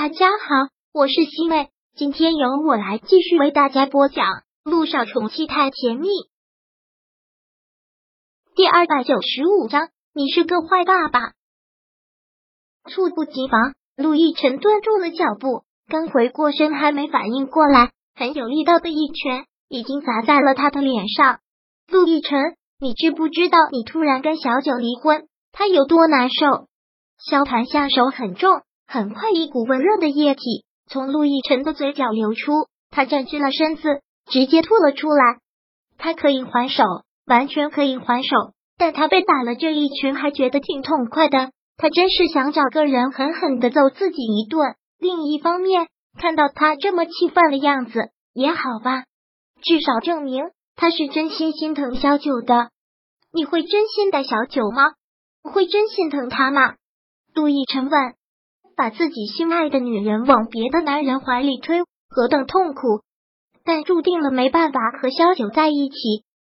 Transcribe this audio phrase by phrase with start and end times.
[0.00, 4.24] 大家好，我是西妹，今天由我来继续为大家播讲
[4.62, 6.06] 《路上宠妻太甜蜜》
[8.54, 9.88] 第二百九十五章。
[10.14, 11.32] 你是个坏爸爸。
[12.84, 21.40] 猝不及防，陆亦辰顿住了脚步，刚回过身，还没反应过来，很有力道的一拳已经砸在了他的脸上。
[21.88, 22.38] 陆亦辰，
[22.78, 26.68] 你知不知道你突然跟小九离婚，他有多难受？
[27.18, 28.62] 萧谈下手很重。
[28.90, 33.82] 很快，一股温热的液体从陆亦辰的嘴角流出，他站直了身子，
[34.30, 35.40] 直接吐了出来。
[35.98, 36.82] 他可以还手，
[37.26, 38.34] 完全可以还手，
[38.78, 41.50] 但他被打了这一拳，还觉得挺痛快的。
[41.76, 44.74] 他真是想找个人狠狠的揍自己一顿。
[44.98, 45.86] 另一方面，
[46.18, 49.04] 看到他这么气愤的样子也好吧，
[49.60, 50.44] 至少证明
[50.76, 52.70] 他是真心心疼小九的。
[53.34, 54.92] 你会真心待小九吗？
[55.42, 56.76] 会真心疼他吗？
[57.34, 58.14] 陆亦辰问。
[58.78, 63.02] 把自己心爱的女人往别的男人怀里推，何等痛苦！
[63.64, 65.96] 但注定了没办法和萧九在一起，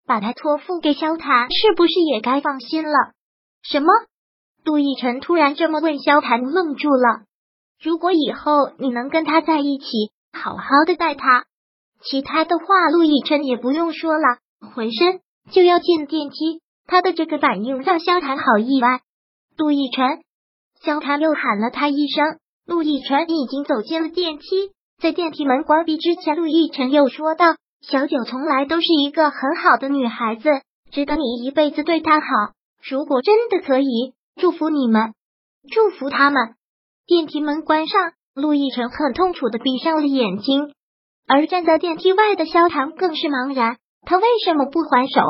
[0.05, 2.91] 把他托付给萧谈，是不是也该放心了？
[3.63, 3.87] 什么？
[4.63, 7.23] 陆亦辰突然这么问，萧谈愣住了。
[7.81, 9.85] 如果以后你能跟他在一起，
[10.31, 11.45] 好好的待他，
[12.03, 14.37] 其他的话陆亦辰也不用说了。
[14.75, 18.99] 浑身就要进电梯，他的这个反应让萧谈好意外。
[19.57, 20.21] 陆亦辰。
[20.83, 24.45] 萧谈又喊了他一声，陆亦辰已经走进了电梯。
[25.01, 30.49] 在电梯门关闭之前，陆亦辰又说道：“小九从来都是一个很好的女孩子，
[30.91, 32.25] 值得你一辈子对她好。
[32.89, 35.13] 如果真的可以，祝福你们，
[35.71, 36.55] 祝福他们。”
[37.05, 40.73] 电梯门关上，陆亦辰很痛楚的闭上了眼睛，
[41.27, 43.77] 而站在电梯外的萧谈更是茫然。
[44.01, 45.21] 他为什么不还手？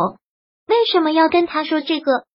[0.67, 2.25] 为什么要跟他说这个？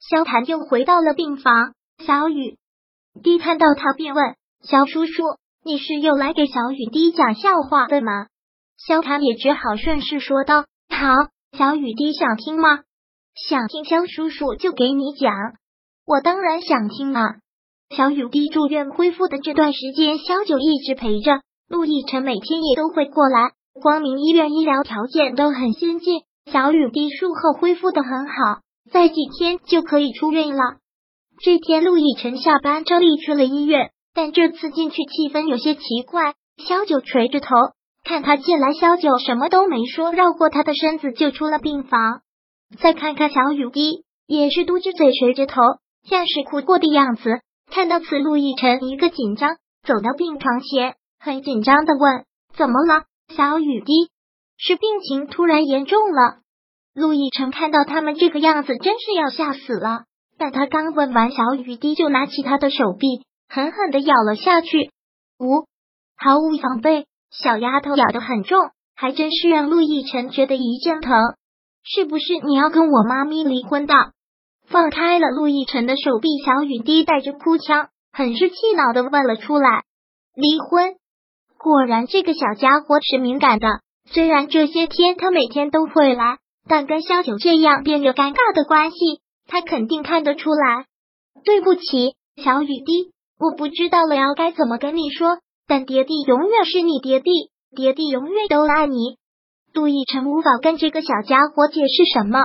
[0.00, 2.58] 萧谈又回到了病房，小雨。
[3.20, 5.22] 低看到他，便问：“小叔叔，
[5.64, 8.26] 你是又来给小雨滴讲笑话的吗？”
[8.78, 11.06] 萧谈也只好顺势说道：“好，
[11.56, 12.80] 小雨滴想听吗？
[13.34, 15.32] 想听，萧叔叔就给你讲。
[16.06, 17.36] 我当然想听啊。”
[17.94, 23.52] 小雨滴住院恢复的这段时间，萧九一直陪着陆亦辰，每天也都会过来。
[23.74, 28.60] 光明医院医疗条件都很先进，小雨滴术后恢复的很好，
[28.90, 30.81] 在几天就可以出院了。
[31.44, 36.34] 这天，陆亦辰下班，照例去了医院，但这次进去气氛有些奇怪。
[36.56, 37.48] 萧九垂着头
[38.04, 42.20] 看他进来，萧九什么都没说，绕过他的身子就出了病房。
[42.78, 45.60] 再看看小雨滴，也是嘟着嘴，垂着头，
[46.08, 47.40] 像是哭过的样子。
[47.68, 52.24] 看到此，陆亦辰一个紧张，走到病床前，很紧张的问
[52.54, 53.02] ：“怎么了，
[53.34, 53.92] 小雨滴？
[54.58, 56.36] 是病情突然严重了？”
[56.94, 60.04] 陆亦辰看到他们这个样子，真是要吓死了。
[60.42, 64.90] 但他刚问完，小雨滴就拿起他的手臂，狠狠的咬了下去。
[65.38, 65.68] 无
[66.16, 68.58] 毫无防备，小丫头咬的很重，
[68.96, 71.14] 还真是让陆亦辰觉得一阵疼。
[71.84, 73.94] 是不是你要跟我妈咪离婚的？
[74.66, 79.84] 放开了陆亦辰的手臂，小雨滴带着哭腔，很是气恼的问了出来。
[80.34, 80.96] 离婚？
[81.56, 83.68] 果然这个小家伙是敏感的。
[84.06, 89.21] 虽然这些天他每天都会来，但跟萧九这样变有尴尬的关系。
[89.52, 90.86] 他肯定看得出来。
[91.44, 95.40] 对不起，小雨滴，我不知道了，要该怎么跟你说。
[95.66, 99.18] 但爹地永远是你爹地，爹地永远都爱你。
[99.74, 102.38] 杜奕晨无法跟这个小家伙解释什么。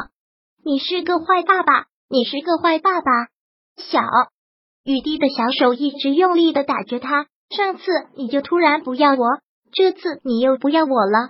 [0.65, 3.11] 你是个坏爸爸，你是个坏爸爸。
[3.77, 4.01] 小
[4.83, 7.27] 雨滴的小手一直用力的打着他。
[7.55, 7.83] 上次
[8.17, 9.39] 你就突然不要我，
[9.71, 11.29] 这次你又不要我了。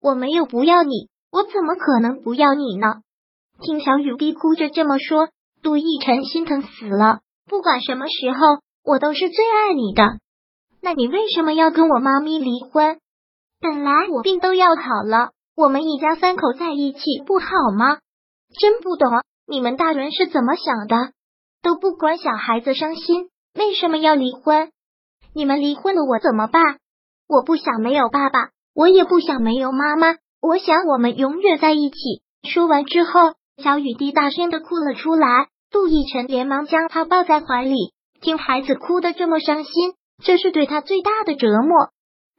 [0.00, 3.02] 我没有不要你，我怎么可能不要你呢？
[3.60, 5.30] 听小雨滴哭着这么说，
[5.62, 7.20] 杜奕晨心疼死了。
[7.44, 8.38] 不管什么时候，
[8.84, 10.04] 我都是最爱你的。
[10.80, 13.00] 那你为什么要跟我妈咪离婚？
[13.60, 17.46] 本来我病都要好了，我们一家三口在一起不好
[17.76, 17.98] 吗？
[18.60, 19.08] 真不懂
[19.44, 21.12] 你们大人是怎么想的，
[21.60, 24.70] 都不管小孩子伤心，为什么要离婚？
[25.34, 26.62] 你们离婚了，我怎么办？
[27.26, 31.96] 我不想没有爸爸，我也不想没有妈妈，我想我们永远在一起。
[32.48, 33.34] 说完之后。
[33.62, 37.92] 小雨滴大声的哭了出来，陆亦辰连忙将她抱在怀里。
[38.20, 41.90] 听孩子哭的这么伤心，这是对他最大的折磨。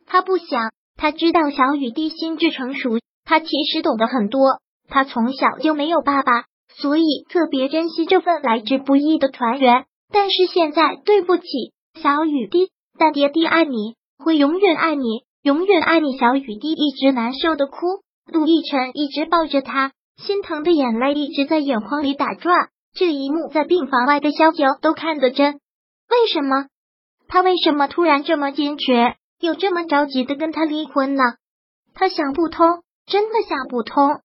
[0.06, 4.42] 他不想，他知道小雨滴心智成熟，他其实懂得很多。
[4.88, 9.86] 他从小就没有爸爸，所以特别珍惜这份来之不易的团圆。
[10.12, 11.44] 但是现在，对不起，
[12.02, 16.18] 小雨滴，但爹地爱你，会永远爱你，永远爱你。
[16.18, 17.78] 小雨滴一直难受的哭，
[18.32, 19.92] 陆亦辰一直抱着他。
[20.26, 25.54] 心疼的眼泪一直在眼眶里打转，这一幕在病房外的萧九都看得真。
[26.10, 26.66] 为什么？
[27.28, 31.24] 他为什么突然这么坚决，又这么着急的跟他离婚呢？
[31.94, 34.20] 他想不通，真的想不通。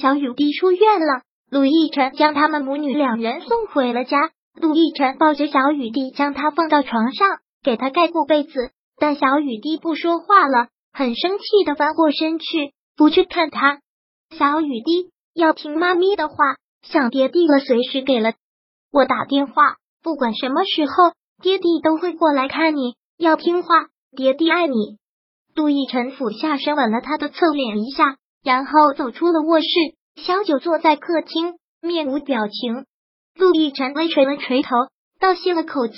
[0.00, 4.30] 小雨滴出院了，陆亦辰将他们母女两人送回了家。
[4.54, 7.28] 陆亦辰抱着小雨滴，将她放到床上，
[7.62, 13.80] 给她盖过被子，但小雨滴不说话了，很生气的翻过身去，不去看他。
[14.30, 16.36] 小雨滴要听妈咪的话，
[16.82, 18.34] 想爹地了，随时给了
[18.92, 22.94] 我打电话，不管什么时候，爹地都会过来看你。
[23.18, 24.98] 要听话，爹地爱你。
[25.54, 29.66] 陆亦辰俯下身吻了他的侧脸一下，然后走出了卧室。
[30.16, 32.86] 萧九坐在客厅，面无表情。
[33.36, 34.70] 陆亦辰微垂了垂头，
[35.18, 35.94] 倒吸了口气，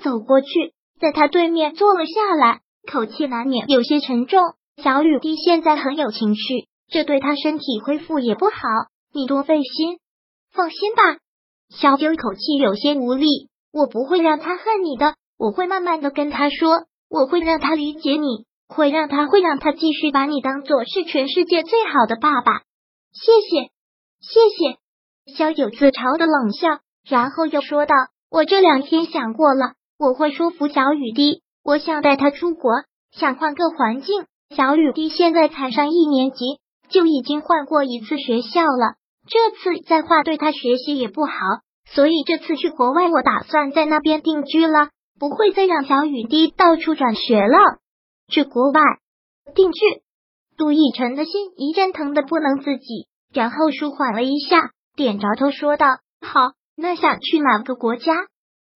[0.00, 4.40] 走过去，在他对面坐了下来，口气难免有些沉重。
[4.76, 6.68] 小雨滴现在很有情绪。
[6.88, 8.52] 这对他身体恢复也不好，
[9.12, 9.98] 你多费心。
[10.52, 11.18] 放心吧，
[11.68, 13.26] 小九口气有些无力。
[13.72, 22.62] 我不会让他恨你的，我会慢慢的跟他说，我会让他理解你，会让他会让他继续把你当做是全世界最好的爸爸。
[23.12, 23.70] 谢谢，
[24.20, 25.34] 谢谢。
[25.36, 27.94] 小九自嘲的冷笑，然后又说道
[28.30, 32.72] ：“我这两天想过了，我会说服小雨滴，我想带他出国，
[33.10, 34.24] 想换个环境。
[34.56, 38.96] 小雨滴现在才上一年级。”就已经换过一次学校了，
[39.28, 41.32] 这次再换对他学习也不好，
[41.86, 47.58] 所以这次去国外，我打算在那边定居了，不会再让小雨滴到处转学了。
[48.28, 48.80] 去国外
[49.54, 49.80] 定居，
[50.56, 55.86] 杜奕晨的心一阵疼的不能自己，然后舒缓了一下，点着头说道
[56.20, 58.12] ：“好，那想去哪个国家？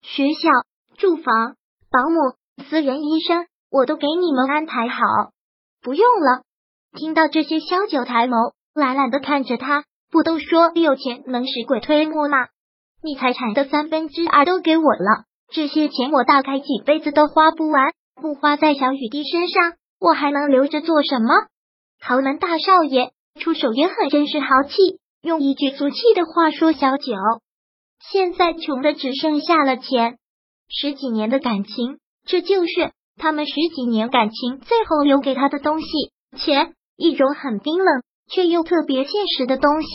[0.02, 0.48] 学校、
[0.96, 1.56] 住房、
[1.90, 5.02] 保姆、私人医生，我都给你们安排好。
[5.82, 6.42] 不用了。”
[6.96, 9.84] 听到这些，萧九抬眸，懒懒的看着他。
[10.10, 12.48] 不都说有钱能使鬼推磨吗？
[13.00, 17.92] 你财产的三分之二都给我了，这些钱我大概几辈子都花不完。
[18.20, 21.28] 不花在小雨滴身上，我还能留着做什么？
[22.00, 24.98] 豪门大少爷出手也很真是豪气。
[25.22, 27.14] 用一句俗气的话说，小九
[28.10, 30.19] 现在穷的只剩下了钱。
[30.69, 35.86] 十几年的感情，这就是他们十几年感情最后留给他的东西——
[36.36, 36.75] 钱。
[37.00, 39.88] 一种很冰冷却又特别现实的东西。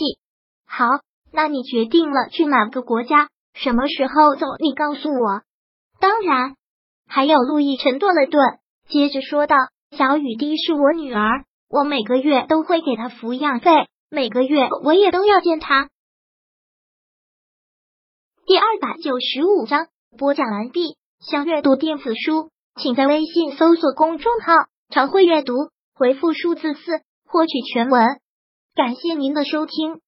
[0.66, 0.84] 好，
[1.30, 3.28] 那你决定了去哪个国家？
[3.54, 4.44] 什么时候走？
[4.58, 5.42] 你告诉我。
[6.00, 6.56] 当然，
[7.06, 8.58] 还有陆亦辰顿了顿，
[8.88, 9.54] 接着说道
[9.96, 13.70] ：“小雨滴是我女儿，我每个月都会给她抚养费，
[14.10, 15.88] 每个月我也都要见她。”
[18.46, 19.86] 第二百九十五章
[20.18, 20.96] 播讲完毕。
[21.20, 24.52] 想阅读电子书，请在微信搜索公众号
[24.90, 25.52] “常会阅读”。
[25.98, 28.20] 回复数字四获取全文，
[28.74, 30.02] 感谢您的收听。